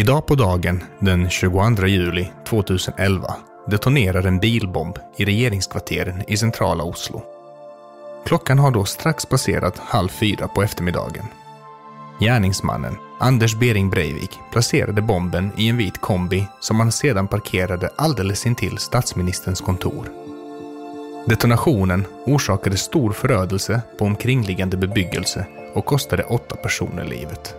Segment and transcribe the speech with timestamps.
[0.00, 3.34] Idag på dagen, den 22 juli 2011,
[3.66, 7.22] detonerar en bilbomb i regeringskvarteren i centrala Oslo.
[8.26, 11.24] Klockan har då strax passerat halv fyra på eftermiddagen.
[12.20, 18.46] Gärningsmannen, Anders Bering Breivik, placerade bomben i en vit kombi som han sedan parkerade alldeles
[18.46, 20.08] intill statsministerns kontor.
[21.26, 27.54] Detonationen orsakade stor förödelse på omkringliggande bebyggelse och kostade åtta personer livet.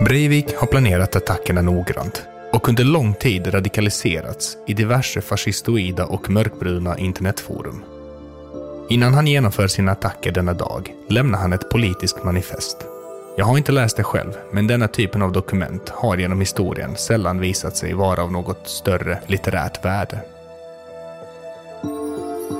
[0.00, 6.98] Breivik har planerat attackerna noggrant och under lång tid radikaliserats i diverse fascistoida och mörkbruna
[6.98, 7.93] internetforum.
[8.88, 12.76] Innan han genomför sina attacker denna dag lämnar han ett politiskt manifest.
[13.36, 17.40] Jag har inte läst det själv, men denna typen av dokument har genom historien sällan
[17.40, 20.20] visat sig vara av något större litterärt värde.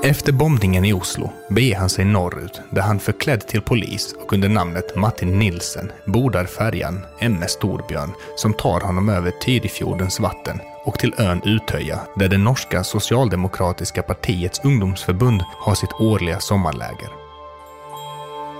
[0.05, 4.49] Efter bombningen i Oslo beger han sig norrut där han förklädd till polis och under
[4.49, 11.13] namnet Martin Nilsen bordar färjan MS Storbjörn som tar honom över Tyrifjordens vatten och till
[11.17, 17.09] ön Utöja där det norska socialdemokratiska partiets ungdomsförbund har sitt årliga sommarläger.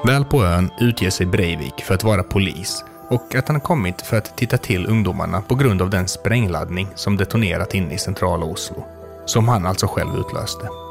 [0.06, 4.18] Väl på ön utger sig Breivik för att vara polis och att han kommit för
[4.18, 8.86] att titta till ungdomarna på grund av den sprängladdning som detonerat inne i centrala Oslo,
[9.26, 10.85] som han alltså själv utlöste.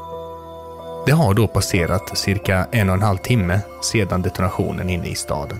[1.05, 5.59] Det har då passerat cirka en och en halv timme sedan detonationen inne i staden.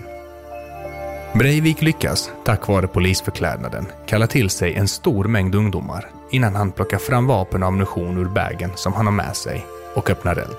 [1.34, 6.98] Breivik lyckas, tack vare polisförklädnaden, kalla till sig en stor mängd ungdomar innan han plockar
[6.98, 10.56] fram vapen och ammunition ur bagen som han har med sig och öppnar eld.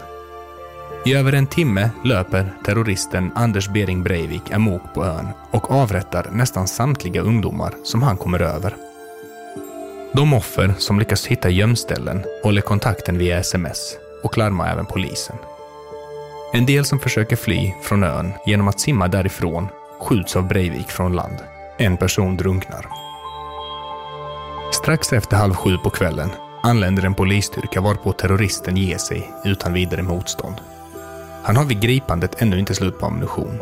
[1.06, 6.68] I över en timme löper terroristen Anders Bering Breivik amok på ön och avrättar nästan
[6.68, 8.76] samtliga ungdomar som han kommer över.
[10.14, 15.36] De offer som lyckas hitta gömställen håller kontakten via sms och larmar även polisen.
[16.54, 19.68] En del som försöker fly från ön genom att simma därifrån
[20.00, 21.38] skjuts av Breivik från land.
[21.78, 22.88] En person drunknar.
[24.72, 26.30] Strax efter halv sju på kvällen
[26.64, 30.56] anländer en polisstyrka varpå terroristen ger sig utan vidare motstånd.
[31.44, 33.60] Han har vid gripandet ännu inte slut på ammunition.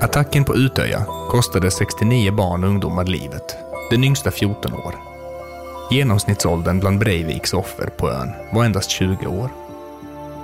[0.00, 3.56] Attacken på Utöja kostade 69 barn och ungdomar livet,
[3.90, 5.07] den yngsta 14 år.
[5.90, 9.50] Genomsnittsåldern bland Breiviks offer på ön var endast 20 år.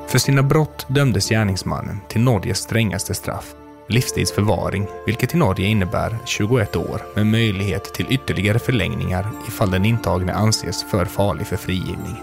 [0.09, 3.55] För sina brott dömdes gärningsmannen till Norges strängaste straff,
[3.89, 9.85] livstids förvaring, vilket i Norge innebär 21 år med möjlighet till ytterligare förlängningar ifall den
[9.85, 12.17] intagne anses för farlig för frigivning.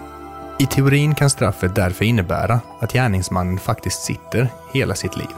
[0.59, 5.35] I teorin kan straffet därför innebära att gärningsmannen faktiskt sitter hela sitt liv.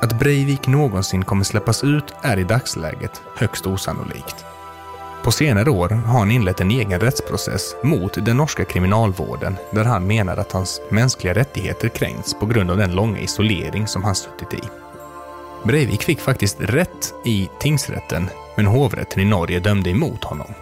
[0.00, 4.44] Att Breivik någonsin kommer släppas ut är i dagsläget högst osannolikt.
[5.22, 10.06] På senare år har han inlett en egen rättsprocess mot den norska kriminalvården där han
[10.06, 14.54] menar att hans mänskliga rättigheter kränkts på grund av den långa isolering som han suttit
[14.54, 14.60] i.
[15.64, 20.54] Breivik fick faktiskt rätt i tingsrätten, men hovrätten i Norge dömde emot honom.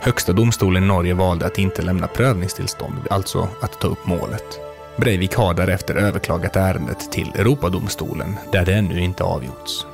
[0.00, 4.60] Högsta domstolen i Norge valde att inte lämna prövningstillstånd, alltså att ta upp målet.
[4.96, 9.86] Breivik har därefter överklagat ärendet till Europadomstolen, där det ännu inte avgjorts.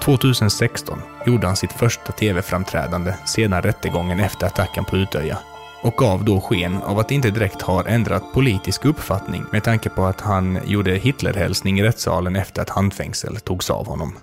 [0.00, 5.38] 2016 gjorde han sitt första tv-framträdande sedan rättegången efter attacken på Utöja
[5.82, 10.04] och gav då sken av att inte direkt har ändrat politisk uppfattning med tanke på
[10.04, 14.18] att han gjorde Hitlerhälsning i rättssalen efter att handfängsel togs av honom.